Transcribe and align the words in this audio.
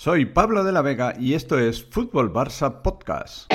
Soy 0.00 0.26
Pablo 0.26 0.62
de 0.62 0.70
la 0.70 0.80
Vega 0.80 1.14
y 1.18 1.34
esto 1.34 1.58
es 1.58 1.82
Fútbol 1.82 2.32
Barça 2.32 2.82
Podcast. 2.82 3.52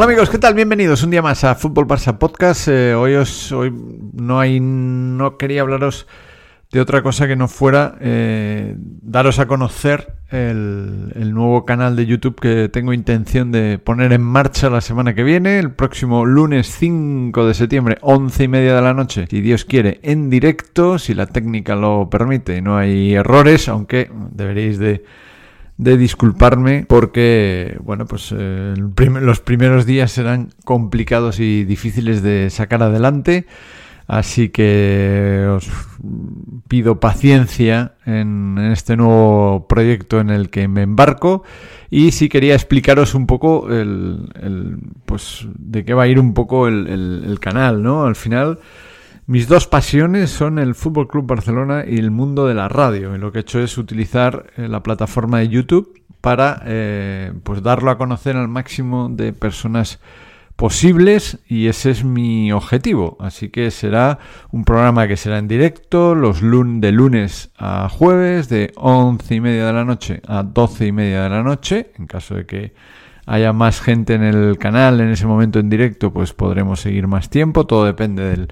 Hola 0.00 0.12
amigos, 0.12 0.30
¿qué 0.30 0.38
tal? 0.38 0.54
Bienvenidos 0.54 1.02
un 1.02 1.10
día 1.10 1.20
más 1.20 1.44
a 1.44 1.54
Fútbol 1.54 1.86
Barça 1.86 2.16
Podcast. 2.16 2.68
Eh, 2.68 2.94
hoy 2.94 3.16
os, 3.16 3.52
hoy 3.52 3.70
no 4.14 4.40
hay, 4.40 4.58
no 4.58 5.36
quería 5.36 5.60
hablaros 5.60 6.06
de 6.72 6.80
otra 6.80 7.02
cosa 7.02 7.28
que 7.28 7.36
no 7.36 7.48
fuera 7.48 7.98
eh, 8.00 8.76
daros 8.78 9.38
a 9.40 9.46
conocer 9.46 10.14
el, 10.30 11.12
el, 11.16 11.34
nuevo 11.34 11.66
canal 11.66 11.96
de 11.96 12.06
YouTube 12.06 12.40
que 12.40 12.70
tengo 12.70 12.94
intención 12.94 13.52
de 13.52 13.78
poner 13.78 14.14
en 14.14 14.22
marcha 14.22 14.70
la 14.70 14.80
semana 14.80 15.14
que 15.14 15.22
viene, 15.22 15.58
el 15.58 15.72
próximo 15.72 16.24
lunes 16.24 16.74
5 16.78 17.46
de 17.46 17.52
septiembre, 17.52 17.98
11 18.00 18.44
y 18.44 18.48
media 18.48 18.76
de 18.76 18.80
la 18.80 18.94
noche, 18.94 19.26
si 19.28 19.42
Dios 19.42 19.66
quiere, 19.66 20.00
en 20.02 20.30
directo, 20.30 20.98
si 20.98 21.12
la 21.12 21.26
técnica 21.26 21.76
lo 21.76 22.08
permite 22.08 22.56
y 22.56 22.62
no 22.62 22.78
hay 22.78 23.12
errores, 23.12 23.68
aunque 23.68 24.10
deberéis 24.30 24.78
de 24.78 25.04
de 25.80 25.96
disculparme 25.96 26.84
porque, 26.86 27.78
bueno, 27.82 28.04
pues 28.04 28.34
eh, 28.36 28.74
los 28.76 29.40
primeros 29.40 29.86
días 29.86 30.12
serán 30.12 30.50
complicados 30.64 31.40
y 31.40 31.64
difíciles 31.64 32.22
de 32.22 32.50
sacar 32.50 32.82
adelante. 32.82 33.46
Así 34.06 34.50
que 34.50 35.46
os 35.48 35.70
pido 36.68 37.00
paciencia 37.00 37.94
en, 38.04 38.58
este 38.58 38.96
nuevo 38.96 39.68
proyecto 39.68 40.20
en 40.20 40.28
el 40.28 40.50
que 40.50 40.68
me 40.68 40.82
embarco. 40.82 41.44
Y 41.88 42.10
sí 42.10 42.28
quería 42.28 42.54
explicaros 42.54 43.14
un 43.14 43.26
poco 43.26 43.70
el, 43.70 44.78
pues 45.06 45.46
de 45.56 45.84
qué 45.84 45.94
va 45.94 46.02
a 46.02 46.08
ir 46.08 46.18
un 46.18 46.34
poco 46.34 46.68
el, 46.68 46.88
el 47.24 47.40
canal, 47.40 47.82
¿no? 47.82 48.04
Al 48.04 48.16
final 48.16 48.58
mis 49.30 49.46
dos 49.46 49.68
pasiones 49.68 50.28
son 50.30 50.58
el 50.58 50.74
Fútbol 50.74 51.06
Club 51.06 51.24
Barcelona 51.24 51.84
y 51.86 51.98
el 51.98 52.10
mundo 52.10 52.48
de 52.48 52.54
la 52.54 52.68
radio. 52.68 53.14
Y 53.14 53.18
lo 53.18 53.30
que 53.30 53.38
he 53.38 53.42
hecho 53.42 53.60
es 53.60 53.78
utilizar 53.78 54.46
eh, 54.56 54.66
la 54.66 54.82
plataforma 54.82 55.38
de 55.38 55.48
YouTube 55.48 56.02
para 56.20 56.60
eh, 56.66 57.32
pues 57.44 57.62
darlo 57.62 57.92
a 57.92 57.96
conocer 57.96 58.36
al 58.36 58.48
máximo 58.48 59.08
de 59.08 59.32
personas 59.32 60.00
posibles 60.56 61.38
y 61.46 61.68
ese 61.68 61.92
es 61.92 62.02
mi 62.02 62.50
objetivo. 62.50 63.16
Así 63.20 63.50
que 63.50 63.70
será 63.70 64.18
un 64.50 64.64
programa 64.64 65.06
que 65.06 65.16
será 65.16 65.38
en 65.38 65.46
directo 65.46 66.16
los 66.16 66.40
de 66.40 66.90
lunes 66.90 67.52
a 67.56 67.88
jueves 67.88 68.48
de 68.48 68.72
once 68.74 69.36
y 69.36 69.40
media 69.40 69.66
de 69.66 69.72
la 69.72 69.84
noche 69.84 70.22
a 70.26 70.42
doce 70.42 70.88
y 70.88 70.92
media 70.92 71.22
de 71.22 71.30
la 71.30 71.44
noche. 71.44 71.92
En 71.96 72.08
caso 72.08 72.34
de 72.34 72.46
que 72.46 72.74
haya 73.26 73.52
más 73.52 73.80
gente 73.80 74.14
en 74.14 74.24
el 74.24 74.58
canal 74.58 75.00
en 75.00 75.10
ese 75.10 75.28
momento 75.28 75.60
en 75.60 75.70
directo, 75.70 76.12
pues 76.12 76.32
podremos 76.32 76.80
seguir 76.80 77.06
más 77.06 77.30
tiempo. 77.30 77.64
Todo 77.64 77.84
depende 77.84 78.24
del 78.24 78.48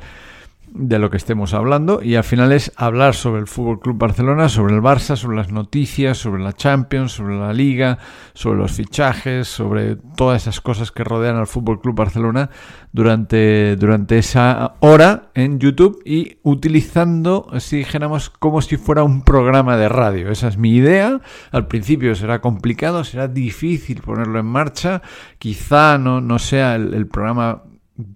de 0.74 0.98
lo 0.98 1.10
que 1.10 1.16
estemos 1.16 1.54
hablando 1.54 2.02
y 2.02 2.14
al 2.14 2.24
final 2.24 2.52
es 2.52 2.72
hablar 2.76 3.14
sobre 3.14 3.40
el 3.40 3.46
Fútbol 3.46 3.80
Club 3.80 3.98
Barcelona, 3.98 4.48
sobre 4.48 4.74
el 4.74 4.82
Barça, 4.82 5.16
sobre 5.16 5.36
las 5.36 5.50
noticias, 5.50 6.18
sobre 6.18 6.42
la 6.42 6.52
Champions, 6.52 7.12
sobre 7.12 7.38
la 7.38 7.52
Liga, 7.52 7.98
sobre 8.34 8.58
los 8.58 8.72
fichajes, 8.72 9.48
sobre 9.48 9.96
todas 10.16 10.42
esas 10.42 10.60
cosas 10.60 10.92
que 10.92 11.04
rodean 11.04 11.36
al 11.36 11.46
Fútbol 11.46 11.80
Club 11.80 11.96
Barcelona 11.96 12.50
durante, 12.92 13.76
durante 13.76 14.18
esa 14.18 14.74
hora 14.80 15.30
en 15.34 15.58
YouTube 15.58 16.00
y 16.04 16.38
utilizando, 16.42 17.48
si 17.58 17.78
dijéramos, 17.78 18.30
como 18.30 18.62
si 18.62 18.76
fuera 18.76 19.02
un 19.02 19.22
programa 19.22 19.76
de 19.76 19.88
radio. 19.88 20.30
Esa 20.30 20.48
es 20.48 20.58
mi 20.58 20.74
idea. 20.74 21.20
Al 21.50 21.66
principio 21.66 22.14
será 22.14 22.40
complicado, 22.40 23.04
será 23.04 23.28
difícil 23.28 24.00
ponerlo 24.00 24.38
en 24.38 24.46
marcha. 24.46 25.02
Quizá 25.38 25.98
no, 25.98 26.20
no 26.20 26.38
sea 26.38 26.76
el 26.76 27.06
programa 27.06 27.62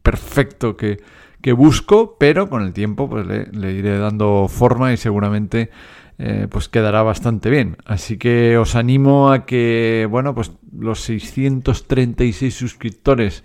perfecto 0.03 0.77
que 0.77 0.99
que 1.43 1.53
busco, 1.53 2.17
pero 2.19 2.49
con 2.49 2.63
el 2.63 2.73
tiempo 2.73 3.11
pues 3.11 3.27
le, 3.27 3.73
iré 3.73 3.99
dando 3.99 4.47
forma 4.49 4.93
y 4.93 4.97
seguramente 4.97 5.71
eh, 6.19 6.47
pues 6.49 6.69
quedará 6.69 7.03
bastante 7.03 7.51
bien. 7.51 7.77
Así 7.85 8.17
que 8.17 8.57
os 8.57 8.77
animo 8.77 9.33
a 9.33 9.45
que, 9.45 10.07
bueno, 10.09 10.35
pues 10.35 10.53
los 10.73 11.01
636 11.01 12.55
suscriptores 12.55 13.45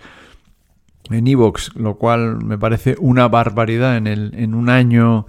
en 1.10 1.28
Evox, 1.28 1.76
lo 1.76 1.98
cual 1.98 2.44
me 2.44 2.58
parece 2.58 2.96
una 3.00 3.28
barbaridad 3.28 3.98
en, 3.98 4.08
el, 4.08 4.32
en 4.36 4.54
un 4.54 4.70
año 4.70 5.26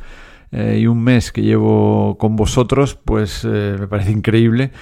eh, 0.50 0.78
y 0.80 0.86
un 0.86 1.02
mes 1.02 1.32
que 1.32 1.42
llevo 1.42 2.18
con 2.18 2.36
vosotros, 2.36 2.94
pues 2.94 3.44
eh, 3.44 3.76
me 3.78 3.86
parece 3.86 4.12
increíble 4.12 4.72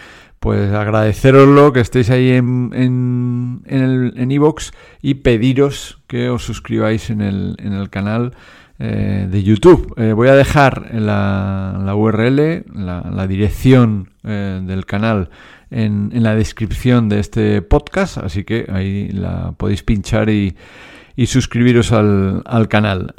pues 0.46 0.72
agradeceroslo, 0.72 1.72
que 1.72 1.80
estéis 1.80 2.08
ahí 2.08 2.30
en 2.30 2.70
en 2.72 4.12
en 4.16 4.30
iVoox 4.30 4.70
y 5.02 5.14
pediros 5.14 5.98
que 6.06 6.28
os 6.28 6.44
suscribáis 6.44 7.10
en 7.10 7.20
el, 7.20 7.56
en 7.58 7.72
el 7.72 7.90
canal 7.90 8.32
eh, 8.78 9.26
de 9.28 9.42
YouTube. 9.42 9.92
Eh, 9.96 10.12
voy 10.12 10.28
a 10.28 10.36
dejar 10.36 10.94
la, 10.94 11.82
la 11.84 11.96
URL, 11.96 12.64
la, 12.72 13.26
dirección 13.26 14.10
eh, 14.22 14.60
del 14.62 14.86
canal 14.86 15.30
en, 15.72 16.12
en, 16.14 16.22
la 16.22 16.36
descripción 16.36 17.08
de 17.08 17.18
este 17.18 17.60
podcast, 17.60 18.18
así 18.18 18.44
que 18.44 18.66
ahí 18.72 19.08
la 19.08 19.50
podéis 19.50 19.82
pinchar 19.82 20.30
y, 20.30 20.54
y 21.16 21.26
suscribiros 21.26 21.90
al, 21.90 22.44
al 22.44 22.68
canal. 22.68 23.16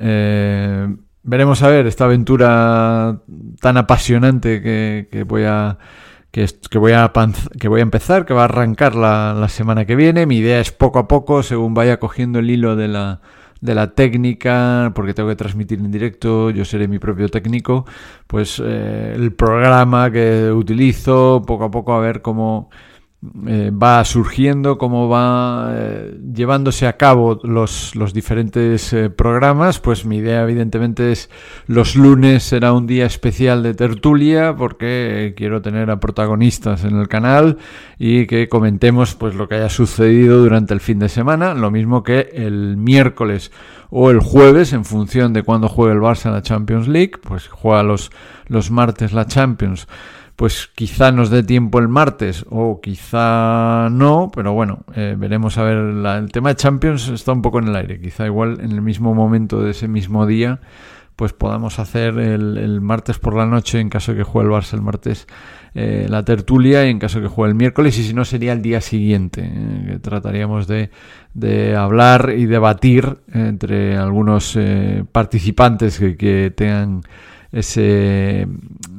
veremos 1.23 1.61
a 1.61 1.67
ver 1.67 1.87
esta 1.87 2.05
aventura 2.05 3.19
tan 3.59 3.75
apasionante 3.75 4.61
que, 4.61 5.09
que 5.11 5.23
voy 5.23 5.43
a 5.43 5.77
que, 6.31 6.77
voy 6.77 6.91
a 6.91 7.11
que 7.59 7.67
voy 7.67 7.79
a 7.79 7.83
empezar, 7.83 8.25
que 8.25 8.33
va 8.33 8.41
a 8.41 8.45
arrancar 8.45 8.95
la, 8.95 9.47
semana 9.49 9.85
que 9.85 9.95
viene. 9.95 10.25
Mi 10.25 10.37
idea 10.37 10.59
es 10.59 10.71
poco 10.71 10.99
a 10.99 11.07
poco, 11.07 11.43
según 11.43 11.73
vaya 11.73 11.99
cogiendo 11.99 12.39
el 12.39 12.49
hilo 12.49 12.75
de 12.75 12.87
la, 12.87 13.21
de 13.61 13.75
la 13.75 13.93
técnica, 13.93 14.91
porque 14.95 15.13
tengo 15.13 15.29
que 15.29 15.35
transmitir 15.35 15.79
en 15.79 15.91
directo, 15.91 16.49
yo 16.51 16.65
seré 16.65 16.87
mi 16.87 16.99
propio 16.99 17.29
técnico, 17.29 17.85
pues 18.27 18.61
eh, 18.63 19.13
el 19.15 19.33
programa 19.33 20.11
que 20.11 20.51
utilizo, 20.51 21.41
poco 21.45 21.65
a 21.65 21.71
poco 21.71 21.93
a 21.93 21.99
ver 21.99 22.21
cómo 22.21 22.69
eh, 23.47 23.71
va 23.71 24.05
surgiendo, 24.05 24.77
cómo 24.77 25.09
va 25.09 25.71
eh, 25.73 26.19
llevándose 26.35 26.85
a 26.85 26.97
cabo 26.97 27.39
los, 27.41 27.95
los 27.95 28.13
diferentes 28.13 28.93
eh, 28.93 29.09
programas, 29.09 29.79
pues 29.79 30.05
mi 30.05 30.17
idea 30.17 30.43
evidentemente 30.43 31.11
es 31.11 31.31
los 31.65 31.95
lunes 31.95 32.43
será 32.43 32.73
un 32.73 32.85
día 32.85 33.07
especial 33.07 33.63
de 33.63 33.73
tertulia 33.73 34.55
porque 34.55 35.33
quiero 35.35 35.63
tener 35.63 35.89
a 35.89 35.99
protagonistas 35.99 36.83
en 36.83 36.95
el 36.95 37.07
canal 37.07 37.57
y 37.97 38.27
que 38.27 38.49
comentemos 38.49 39.15
pues 39.15 39.33
lo 39.33 39.49
que 39.49 39.55
haya 39.55 39.69
sucedido 39.69 40.43
durante 40.43 40.75
el 40.75 40.79
fin 40.79 40.99
de 40.99 41.09
semana, 41.09 41.55
lo 41.55 41.71
mismo 41.71 42.03
que 42.03 42.29
el 42.33 42.77
miércoles 42.77 43.51
o 43.89 44.11
el 44.11 44.19
jueves 44.19 44.73
en 44.73 44.85
función 44.85 45.33
de 45.33 45.41
cuándo 45.41 45.69
juegue 45.69 45.95
el 45.95 46.01
Barça 46.01 46.27
en 46.27 46.33
la 46.33 46.43
Champions 46.43 46.87
League, 46.87 47.13
pues 47.23 47.47
juega 47.47 47.81
los, 47.81 48.11
los 48.45 48.69
martes 48.69 49.11
la 49.11 49.25
Champions 49.25 49.87
pues 50.37 50.69
quizá 50.75 51.11
nos 51.11 51.31
dé 51.31 51.41
tiempo 51.41 51.79
el 51.79 51.87
martes 51.87 52.45
o 52.51 52.79
quizá 52.79 53.89
no, 53.89 54.29
pero 54.33 54.53
bueno, 54.53 54.85
eh, 54.95 55.15
veremos 55.17 55.57
a 55.57 55.63
ver. 55.63 55.77
el 55.77 56.31
tema 56.31 56.49
de 56.49 56.55
Champions 56.55 57.07
está 57.09 57.31
un 57.31 57.41
poco 57.41 57.57
en 57.57 57.69
el 57.69 57.75
aire, 57.75 57.99
quizá 57.99 58.27
igual 58.27 58.59
en 58.61 58.71
el 58.71 58.83
mismo 58.83 59.15
momento 59.15 59.63
de 59.63 59.71
ese 59.71 59.87
mismo 59.87 60.27
día, 60.27 60.59
pues 61.15 61.33
podamos 61.33 61.79
hacer 61.79 62.19
el, 62.19 62.81
martes 62.81 63.17
por 63.17 63.35
la 63.35 63.47
noche, 63.47 63.79
en 63.79 63.89
caso 63.89 64.11
de 64.11 64.19
que 64.19 64.23
juegue 64.23 64.47
el 64.47 64.55
Barça 64.55 64.75
el 64.75 64.83
martes, 64.83 65.25
eh, 65.73 66.05
la 66.07 66.23
tertulia 66.23 66.85
y 66.85 66.91
en 66.91 66.99
caso 66.99 67.17
de 67.17 67.23
que 67.23 67.33
juegue 67.33 67.49
el 67.49 67.57
miércoles, 67.57 67.97
y 67.97 68.03
si 68.03 68.13
no 68.13 68.23
sería 68.23 68.53
el 68.53 68.61
día 68.61 68.79
siguiente, 68.79 69.41
eh, 69.43 69.85
que 69.87 69.99
trataríamos 69.99 70.67
de, 70.67 70.91
de, 71.33 71.75
hablar 71.75 72.35
y 72.37 72.45
debatir 72.45 73.17
entre 73.33 73.97
algunos 73.97 74.55
participantes 75.11 75.97
que, 75.97 76.15
que 76.15 76.53
tengan 76.55 77.01
ese, 77.51 78.47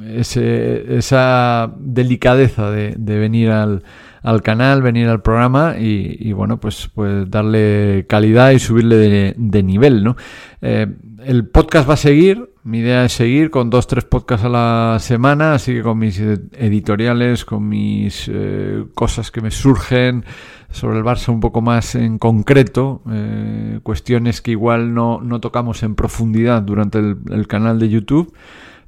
ese, 0.07 0.97
esa 0.97 1.73
delicadeza 1.79 2.71
de, 2.71 2.95
venir 2.97 3.51
al, 3.51 3.83
al, 4.21 4.41
canal, 4.41 4.81
venir 4.81 5.07
al 5.07 5.21
programa 5.21 5.75
y, 5.77 6.31
bueno, 6.33 6.59
pues, 6.59 6.89
pues 6.93 7.29
darle 7.29 8.05
calidad 8.07 8.51
y 8.51 8.59
subirle 8.59 8.95
de, 8.95 9.35
de 9.37 9.63
nivel, 9.63 10.03
¿no? 10.03 10.15
Eh, 10.61 10.87
el 11.25 11.47
podcast 11.47 11.89
va 11.89 11.95
a 11.95 11.97
seguir, 11.97 12.49
mi 12.63 12.79
idea 12.79 13.05
es 13.05 13.13
seguir 13.13 13.49
con 13.49 13.69
dos, 13.69 13.87
tres 13.87 14.05
podcasts 14.05 14.45
a 14.45 14.49
la 14.49 14.97
semana, 14.99 15.53
así 15.53 15.73
que 15.73 15.81
con 15.81 15.97
mis 15.97 16.19
editoriales, 16.19 17.45
con 17.45 17.67
mis 17.67 18.29
eh, 18.31 18.85
cosas 18.93 19.31
que 19.31 19.41
me 19.41 19.51
surgen, 19.51 20.25
sobre 20.71 20.97
el 20.97 21.03
Barça 21.03 21.29
un 21.29 21.39
poco 21.39 21.61
más 21.61 21.95
en 21.95 22.19
concreto, 22.19 23.01
eh, 23.11 23.79
cuestiones 23.83 24.41
que 24.41 24.51
igual 24.51 24.93
no, 24.93 25.19
no, 25.21 25.39
tocamos 25.39 25.83
en 25.83 25.95
profundidad 25.95 26.61
durante 26.61 26.99
el, 26.99 27.47
canal 27.47 27.79
de 27.79 27.89
YouTube, 27.89 28.33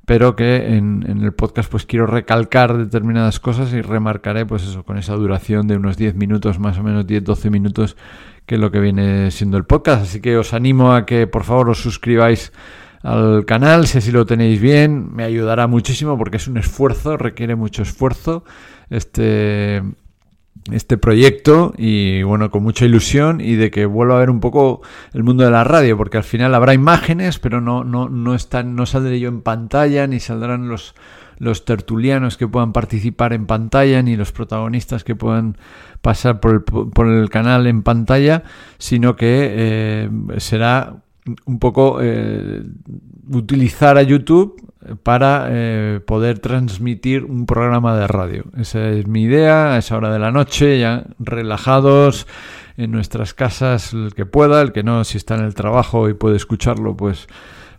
pero 0.06 0.36
que 0.36 0.78
en, 0.78 1.04
en, 1.08 1.22
el 1.22 1.34
podcast 1.34 1.72
pues 1.72 1.86
quiero 1.86 2.06
recalcar 2.06 2.78
determinadas 2.78 3.40
cosas 3.40 3.74
y 3.74 3.82
remarcaré 3.82 4.46
pues 4.46 4.64
eso, 4.64 4.84
con 4.84 4.98
esa 4.98 5.16
duración 5.16 5.68
de 5.68 5.78
unos 5.78 5.98
10 5.98 6.16
minutos, 6.16 6.60
más 6.60 6.78
o 6.78 6.84
menos 6.84 7.08
10-12 7.08 7.50
minutos 7.50 7.98
que 8.46 8.58
lo 8.58 8.72
que 8.72 8.80
viene 8.80 9.32
siendo 9.32 9.58
el 9.58 9.64
podcast. 9.64 10.04
Así 10.04 10.22
que 10.22 10.38
os 10.38 10.54
animo 10.54 10.94
a 10.94 11.06
que 11.06 11.26
por 11.28 11.44
favor 11.44 11.70
os 11.70 11.82
suscribáis 11.82 12.52
al 13.02 13.46
canal, 13.46 13.88
si 13.88 13.98
así 13.98 14.12
lo 14.12 14.28
tenéis 14.28 14.62
bien, 14.62 15.16
me 15.16 15.24
ayudará 15.24 15.66
muchísimo 15.66 16.18
porque 16.18 16.38
es 16.38 16.48
un 16.48 16.58
esfuerzo, 16.58 17.18
requiere 17.18 17.56
mucho 17.56 17.82
esfuerzo 17.82 18.44
este, 18.92 19.82
este 20.72 20.98
proyecto 20.98 21.74
y 21.78 22.24
bueno, 22.24 22.52
con 22.52 22.64
mucha 22.64 22.86
ilusión 22.86 23.42
y 23.42 23.56
de 23.56 23.72
que 23.72 23.86
vuelva 23.86 24.16
a 24.16 24.20
ver 24.20 24.30
un 24.30 24.40
poco 24.40 24.82
el 25.14 25.24
mundo 25.24 25.44
de 25.44 25.52
la 25.52 25.64
radio, 25.64 25.98
porque 25.98 26.18
al 26.18 26.24
final 26.24 26.54
habrá 26.54 26.74
imágenes, 26.74 27.40
pero 27.40 27.62
no, 27.62 27.84
no, 27.84 28.10
no, 28.10 28.36
están, 28.36 28.76
no 28.76 28.86
saldré 28.86 29.20
yo 29.20 29.30
en 29.30 29.42
pantalla, 29.42 30.06
ni 30.08 30.20
saldrán 30.20 30.68
los, 30.68 30.94
los 31.40 31.66
tertulianos 31.66 32.38
que 32.38 32.48
puedan 32.48 32.74
participar 32.74 33.34
en 33.34 33.48
pantalla, 33.48 34.04
ni 34.04 34.16
los 34.16 34.32
protagonistas 34.32 35.04
que 35.04 35.16
puedan 35.16 35.58
pasar 36.02 36.40
por 36.40 36.52
el, 36.54 36.62
por 36.62 37.08
el 37.08 37.30
canal 37.30 37.66
en 37.66 37.82
pantalla, 37.82 38.44
sino 38.78 39.16
que 39.16 39.50
eh, 39.52 40.10
será 40.38 40.98
un 41.46 41.60
poco 41.60 42.00
eh, 42.02 42.64
utilizar 43.30 43.98
a 43.98 44.04
YouTube 44.04 44.71
para 45.04 45.48
eh, 45.50 46.00
poder 46.06 46.40
transmitir 46.40 47.24
un 47.24 47.46
programa 47.46 47.96
de 47.98 48.08
radio. 48.08 48.46
Esa 48.58 48.90
es 48.90 49.08
mi 49.08 49.24
idea, 49.24 49.74
a 49.74 49.78
esa 49.78 49.98
hora 49.98 50.12
de 50.12 50.20
la 50.20 50.32
noche, 50.32 50.80
ya 50.80 51.06
relajados 51.20 52.28
en 52.78 52.92
nuestras 52.92 53.34
casas, 53.34 53.94
el 53.94 54.14
que 54.16 54.26
pueda, 54.26 54.62
el 54.62 54.72
que 54.72 54.84
no, 54.84 55.04
si 55.04 55.18
está 55.18 55.36
en 55.36 55.44
el 55.44 55.54
trabajo 55.54 56.10
y 56.10 56.14
puede 56.14 56.36
escucharlo, 56.36 56.96
pues, 56.96 57.28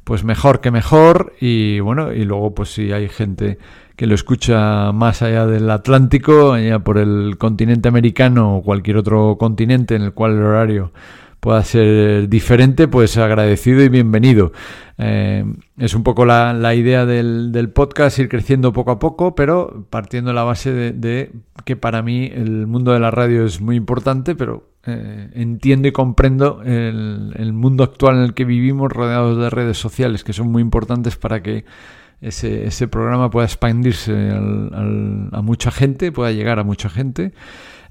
pues 0.05 0.25
mejor 0.25 0.61
que 0.61 0.71
mejor. 0.71 1.35
Y 1.41 1.81
bueno, 1.81 2.13
y 2.13 2.25
luego 2.25 2.55
pues 2.55 2.73
si 2.73 2.93
hay 2.93 3.09
gente 3.09 3.59
que 3.97 4.07
lo 4.07 4.15
escucha 4.15 4.93
más 4.93 5.23
allá 5.23 5.47
del 5.47 5.71
Atlántico, 5.71 6.53
allá 6.53 6.79
por 6.79 6.99
el 6.99 7.37
continente 7.39 7.89
americano 7.89 8.57
o 8.57 8.63
cualquier 8.63 8.97
otro 8.97 9.37
continente 9.39 9.95
en 9.95 10.03
el 10.03 10.13
cual 10.13 10.33
el 10.33 10.43
horario 10.43 10.93
pueda 11.43 11.65
ser 11.65 12.29
diferente, 12.29 12.87
pues 12.87 13.17
agradecido 13.17 13.83
y 13.83 13.89
bienvenido. 13.89 14.53
Eh, 14.97 15.45
es 15.77 15.93
un 15.93 16.05
poco 16.05 16.25
la, 16.25 16.75
idea 16.77 17.05
del, 17.05 17.71
podcast, 17.75 18.21
ir 18.21 18.29
creciendo 18.29 18.73
poco 18.73 18.93
a 18.93 19.01
poco, 19.01 19.35
pero 19.35 19.89
partiendo 19.91 20.31
de 20.31 20.35
la 20.37 20.45
base 20.45 20.73
de, 20.73 21.33
que 21.65 21.75
para 21.75 22.01
mí 22.01 22.31
el 22.33 22.69
mundo 22.69 22.93
de 22.93 23.01
la 23.01 23.11
radio 23.11 23.45
es 23.45 23.61
muy 23.61 23.75
importante, 23.75 24.37
pero 24.37 24.71
eh, 24.87 25.31
entiendo 25.35 25.89
y 25.89 25.93
comprendo 25.93 26.63
el, 26.65 27.53
mundo 27.53 27.83
actual 27.83 28.19
en 28.19 28.23
el 28.23 28.35
que 28.35 28.45
vivimos 28.45 28.93
rodeados 28.93 29.37
de 29.37 29.51
redes 29.51 29.79
sociales, 29.79 30.23
que 30.23 30.33
son 30.33 30.47
muy 30.53 30.63
importantes 30.63 31.17
para 31.17 31.43
que 31.43 31.65
ese, 32.23 32.67
ese 32.67 32.89
programa 32.89 33.31
pueda 33.31 33.47
expandirse 33.47 34.13
a 34.31 35.43
mucha 35.43 35.71
gente, 35.71 36.13
pueda 36.13 36.31
llegar 36.31 36.59
a 36.59 36.65
mucha 36.65 36.89
gente. 36.89 37.33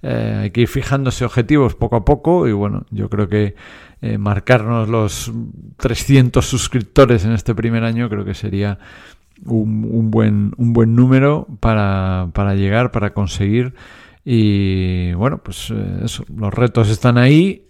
Eh, 0.03 0.39
hay 0.43 0.51
que 0.51 0.61
ir 0.61 0.67
fijándose 0.67 1.25
objetivos 1.25 1.75
poco 1.75 1.97
a 1.97 2.05
poco 2.05 2.47
y 2.47 2.53
bueno, 2.53 2.85
yo 2.89 3.09
creo 3.09 3.27
que 3.27 3.55
eh, 4.01 4.17
marcarnos 4.17 4.89
los 4.89 5.31
300 5.77 6.43
suscriptores 6.43 7.23
en 7.23 7.33
este 7.33 7.53
primer 7.53 7.83
año 7.83 8.09
creo 8.09 8.25
que 8.25 8.33
sería 8.33 8.79
un, 9.45 10.09
buen, 10.09 10.53
un 10.57 10.73
buen 10.73 10.95
número 10.95 11.47
para, 11.59 12.29
para 12.33 12.55
llegar, 12.55 12.91
para 12.91 13.13
conseguir. 13.13 13.75
Y 14.23 15.13
bueno, 15.13 15.41
pues 15.43 15.71
eh, 15.71 16.01
eso, 16.05 16.23
los 16.35 16.53
retos 16.53 16.89
están 16.89 17.17
ahí. 17.17 17.67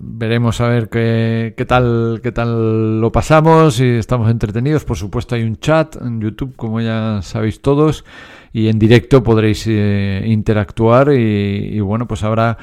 veremos 0.00 0.60
a 0.60 0.68
ver 0.68 0.88
qué, 0.88 1.54
qué, 1.56 1.64
tal, 1.64 2.20
qué 2.22 2.32
tal 2.32 3.00
lo 3.00 3.12
pasamos 3.12 3.80
y 3.80 3.88
estamos 3.88 4.30
entretenidos. 4.30 4.84
Por 4.84 4.96
supuesto, 4.96 5.34
hay 5.34 5.42
un 5.44 5.56
chat 5.56 5.96
en 5.96 6.20
YouTube, 6.20 6.56
como 6.56 6.80
ya 6.80 7.20
sabéis 7.22 7.62
todos 7.62 8.04
y 8.52 8.68
en 8.68 8.78
directo 8.78 9.22
podréis 9.22 9.64
eh, 9.66 10.22
interactuar 10.26 11.12
y, 11.12 11.78
bueno, 11.80 12.06
pues 12.06 12.22
habrá 12.22 12.58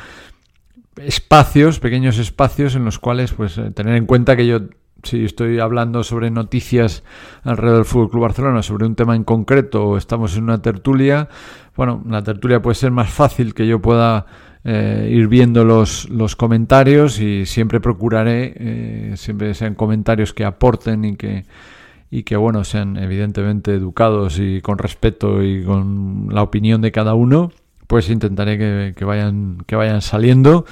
espacios, 0.98 1.80
pequeños 1.80 2.18
espacios 2.18 2.76
en 2.76 2.84
los 2.84 3.00
cuales 3.00 3.32
pues 3.32 3.58
eh, 3.58 3.72
tener 3.72 3.96
en 3.96 4.06
cuenta 4.06 4.36
que 4.36 4.48
yo 4.48 4.62
si 5.04 5.26
estoy 5.26 5.60
hablando 5.60 6.04
sobre 6.04 6.32
noticias 6.32 7.04
alrededor 7.44 7.78
del 7.78 7.86
Fútbol 7.86 8.10
Club 8.10 8.22
Barcelona, 8.24 8.64
sobre 8.64 8.86
un 8.86 8.96
tema 8.96 9.16
en 9.16 9.24
concreto, 9.24 9.86
o 9.86 9.98
estamos 9.98 10.38
en 10.38 10.44
una 10.44 10.62
tertulia, 10.62 11.30
bueno, 11.76 12.04
la 12.08 12.24
tertulia 12.24 12.62
puede 12.62 12.76
ser 12.76 12.92
más 12.92 13.10
fácil 13.10 13.54
que 13.54 13.68
yo 13.68 13.82
pueda 13.82 14.26
eh, 14.64 15.10
ir 15.12 15.28
viendo 15.28 15.64
los, 15.64 16.10
los 16.10 16.36
comentarios 16.36 17.20
y 17.20 17.46
siempre 17.46 17.80
procuraré, 17.80 19.14
siempre 19.16 19.54
sean 19.54 19.76
comentarios 19.76 20.34
que 20.34 20.46
aporten 20.46 21.06
y 21.06 21.16
que 21.16 21.46
y 22.10 22.24
que 22.24 22.38
bueno 22.38 22.64
sean 22.64 22.98
evidentemente 22.98 23.74
educados 23.74 24.40
y 24.40 24.62
con 24.62 24.78
respeto 24.78 25.44
y 25.44 25.64
con 25.64 26.30
la 26.32 26.42
opinión 26.42 26.82
de 26.82 26.92
cada 26.92 27.14
uno 27.14 27.52
pues 27.88 28.10
intentaré 28.10 28.94
que, 28.94 29.06
vayan 29.06 29.64
que 29.66 29.76
vayan 29.76 30.02
saliendo 30.02 30.66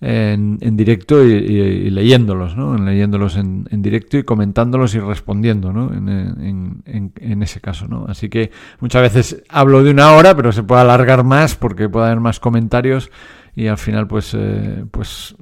en, 0.00 0.58
en 0.60 0.76
directo 0.76 1.22
y, 1.24 1.90
leyéndolos 1.90 2.56
¿no? 2.56 2.76
leyéndolos 2.76 3.36
en, 3.36 3.68
en, 3.70 3.82
directo 3.82 4.18
y 4.18 4.24
comentándolos 4.24 4.94
y 4.94 4.98
respondiendo 4.98 5.72
¿no? 5.72 5.92
en, 5.92 6.82
en, 6.86 7.42
ese 7.42 7.60
caso 7.60 7.86
¿no? 7.86 8.06
así 8.08 8.28
que 8.28 8.50
muchas 8.80 9.02
veces 9.02 9.44
hablo 9.48 9.84
de 9.84 9.90
una 9.90 10.12
hora 10.12 10.34
pero 10.34 10.50
se 10.50 10.62
puede 10.62 10.80
alargar 10.80 11.24
más 11.24 11.54
porque 11.54 11.88
puede 11.88 12.06
haber 12.06 12.20
más 12.20 12.40
comentarios 12.40 13.10
y 13.54 13.68
al 13.68 13.78
final 13.78 14.08
pues 14.08 14.34
eh, 14.34 14.84
pues 14.90 15.36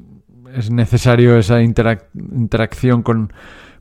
es 0.55 0.71
necesario 0.71 1.39
esa 1.39 1.63
interacción 1.63 3.03
con 3.03 3.33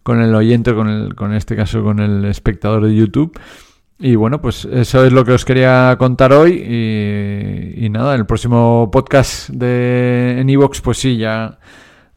con 0.04 0.22
el 0.22 0.34
oyente, 0.34 0.74
con, 0.74 0.88
el, 0.90 1.14
con 1.14 1.34
este 1.34 1.56
caso 1.56 1.84
con 1.84 2.00
el 2.00 2.26
espectador 2.26 2.84
de 2.84 2.96
YouTube. 2.96 3.38
Y 4.02 4.16
bueno, 4.16 4.42
pues 4.42 4.64
eso 4.64 5.04
es 5.04 5.12
lo 5.12 5.26
que 5.26 5.34
os 5.34 5.44
quería 5.44 5.94
contar 6.00 6.32
hoy. 6.32 6.54
Y, 7.78 7.90
nada, 7.90 8.14
en 8.14 8.22
el 8.22 8.26
próximo 8.26 8.90
podcast 8.92 9.50
de 9.50 10.40
en 10.40 10.50
Evox, 10.50 10.80
pues 10.80 11.00
sí, 11.00 11.18
ya 11.18 11.60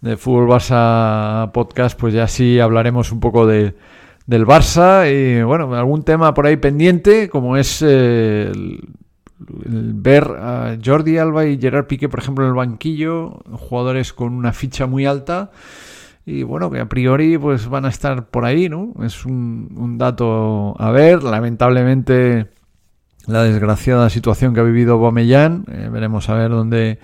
de 0.01 0.17
Fútbol 0.17 0.47
Barça 0.47 1.51
Podcast, 1.51 1.99
pues 1.99 2.15
ya 2.15 2.29
sí 2.29 2.61
hablaremos 2.61 3.11
un 3.11 3.19
poco 3.19 3.49
de, 3.49 3.75
del 4.27 4.47
Barça 4.47 5.11
y 5.11 5.43
bueno, 5.43 5.75
algún 5.75 6.05
tema 6.05 6.35
por 6.35 6.47
ahí 6.47 6.57
pendiente, 6.57 7.29
como 7.29 7.57
es 7.57 7.83
eh, 7.83 8.53
el, 8.53 8.81
ver 9.95 10.25
a 10.39 10.77
Jordi 10.85 11.19
Alba 11.19 11.47
y 11.47 11.59
Gerard 11.59 11.89
Piqué, 11.89 12.09
por 12.09 12.21
ejemplo, 12.21 12.45
en 12.45 12.51
el 12.51 12.57
banquillo, 12.57 13.41
jugadores 13.51 14.13
con 14.13 14.35
una 14.35 14.53
ficha 14.53 14.87
muy 14.87 15.05
alta 15.05 15.51
y 16.25 16.43
bueno, 16.45 16.71
que 16.71 16.81
a 16.81 16.89
priori 16.89 17.37
pues 17.39 17.69
van 17.69 17.85
a 17.85 17.89
estar 17.89 18.29
por 18.29 18.45
ahí, 18.45 18.69
¿no? 18.69 18.95
Es 19.03 19.27
un, 19.27 19.97
dato 19.99 20.75
a 20.81 20.91
ver, 20.91 21.23
lamentablemente 21.23 22.49
la 23.27 23.43
desgraciada 23.43 24.11
situación 24.11 24.55
que 24.55 24.61
ha 24.61 24.65
vivido 24.65 24.99
Bomellán, 24.99 25.65
eh, 25.71 25.89
veremos 25.91 26.29
a 26.29 26.35
ver 26.35 26.51
dónde 26.51 26.99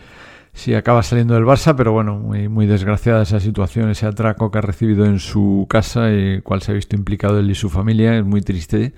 si 0.52 0.74
acaba 0.74 1.02
saliendo 1.02 1.34
del 1.34 1.44
Barça, 1.44 1.74
pero 1.76 1.92
bueno, 1.92 2.16
muy, 2.16 2.48
muy 2.48 2.66
desgraciada 2.66 3.22
esa 3.22 3.38
situación, 3.38 3.90
ese 3.90 4.06
atraco 4.06 4.50
que 4.50 4.58
ha 4.58 4.62
recibido 4.62 5.04
en 5.04 5.20
su 5.20 5.66
casa 5.68 6.10
y 6.10 6.40
cual 6.42 6.62
se 6.62 6.72
ha 6.72 6.74
visto 6.74 6.96
implicado 6.96 7.38
él 7.38 7.50
y 7.50 7.54
su 7.54 7.70
familia, 7.70 8.16
es 8.16 8.24
muy 8.24 8.42
triste 8.42 8.92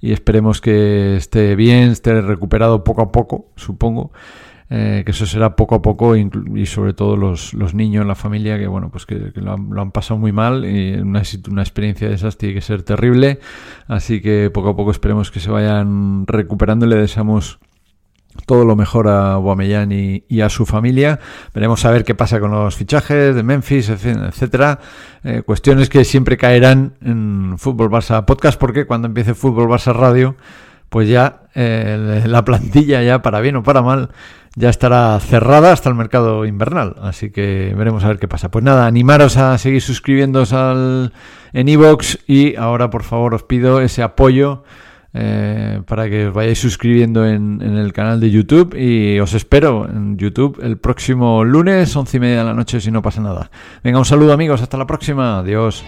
y 0.00 0.12
esperemos 0.12 0.60
que 0.60 1.16
esté 1.16 1.56
bien, 1.56 1.90
esté 1.90 2.20
recuperado 2.20 2.84
poco 2.84 3.02
a 3.02 3.12
poco, 3.12 3.46
supongo. 3.56 4.12
Eh, 4.68 5.02
que 5.04 5.12
eso 5.12 5.26
será 5.26 5.54
poco 5.54 5.76
a 5.76 5.82
poco 5.82 6.16
y 6.16 6.66
sobre 6.66 6.92
todo 6.92 7.16
los, 7.16 7.54
los 7.54 7.72
niños, 7.72 8.04
la 8.04 8.16
familia, 8.16 8.58
que 8.58 8.66
bueno, 8.66 8.90
pues 8.90 9.06
que, 9.06 9.30
lo, 9.36 9.52
han, 9.52 9.92
pasado 9.92 10.18
muy 10.18 10.32
mal 10.32 10.64
y 10.64 10.94
una, 10.94 11.22
una 11.48 11.62
experiencia 11.62 12.08
de 12.08 12.14
esas 12.14 12.36
tiene 12.36 12.54
que 12.54 12.60
ser 12.60 12.82
terrible, 12.82 13.38
así 13.86 14.20
que 14.20 14.50
poco 14.52 14.70
a 14.70 14.76
poco 14.76 14.90
esperemos 14.90 15.30
que 15.30 15.38
se 15.38 15.52
vayan 15.52 16.26
recuperando 16.26 16.84
y 16.84 16.88
le 16.88 16.96
deseamos 16.96 17.60
todo 18.44 18.64
lo 18.64 18.76
mejor 18.76 19.08
a 19.08 19.36
Guamellán 19.36 19.92
y, 19.92 20.40
a 20.40 20.50
su 20.50 20.66
familia. 20.66 21.20
Veremos 21.54 21.84
a 21.84 21.90
ver 21.90 22.04
qué 22.04 22.14
pasa 22.14 22.40
con 22.40 22.50
los 22.50 22.76
fichajes 22.76 23.34
de 23.34 23.42
Memphis, 23.42 23.88
etcétera. 23.88 24.80
Eh, 25.24 25.42
cuestiones 25.46 25.88
que 25.88 26.04
siempre 26.04 26.36
caerán 26.36 26.94
en 27.00 27.54
Fútbol 27.56 27.88
Barça 27.88 28.24
Podcast, 28.24 28.58
porque 28.58 28.86
cuando 28.86 29.08
empiece 29.08 29.34
Fútbol 29.34 29.68
Barça 29.68 29.94
Radio, 29.94 30.36
pues 30.88 31.08
ya 31.08 31.42
eh, 31.54 32.24
la 32.26 32.44
plantilla, 32.44 33.02
ya 33.02 33.22
para 33.22 33.40
bien 33.40 33.56
o 33.56 33.62
para 33.62 33.82
mal, 33.82 34.10
ya 34.56 34.70
estará 34.70 35.20
cerrada 35.20 35.70
hasta 35.70 35.88
el 35.88 35.94
mercado 35.94 36.44
invernal. 36.46 36.96
Así 37.00 37.30
que 37.30 37.72
veremos 37.76 38.02
a 38.04 38.08
ver 38.08 38.18
qué 38.18 38.26
pasa. 38.26 38.50
Pues 38.50 38.64
nada, 38.64 38.86
animaros 38.86 39.36
a 39.36 39.56
seguir 39.58 39.82
suscribiéndoos 39.82 40.52
al, 40.52 41.12
en 41.52 41.68
iVoox 41.68 42.18
y 42.26 42.56
ahora 42.56 42.90
por 42.90 43.04
favor 43.04 43.34
os 43.34 43.42
pido 43.42 43.80
ese 43.80 44.02
apoyo 44.02 44.64
eh, 45.12 45.82
para 45.86 46.08
que 46.08 46.28
os 46.28 46.34
vayáis 46.34 46.58
suscribiendo 46.58 47.26
en, 47.26 47.60
en, 47.62 47.76
el 47.76 47.92
canal 47.92 48.18
de 48.18 48.30
YouTube 48.30 48.74
y 48.74 49.20
os 49.20 49.34
espero 49.34 49.88
en 49.88 50.16
YouTube 50.16 50.58
el 50.62 50.78
próximo 50.78 51.44
lunes, 51.44 51.94
once 51.94 52.16
y 52.16 52.20
media 52.20 52.38
de 52.38 52.44
la 52.44 52.54
noche, 52.54 52.80
si 52.80 52.90
no 52.90 53.02
pasa 53.02 53.20
nada. 53.20 53.50
Venga, 53.84 53.98
un 53.98 54.04
saludo 54.04 54.32
amigos, 54.32 54.62
hasta 54.62 54.78
la 54.78 54.86
próxima, 54.86 55.38
adiós. 55.38 55.84